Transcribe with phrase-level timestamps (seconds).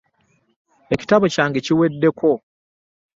[0.93, 2.31] Ekitabo kyange kiweddeko.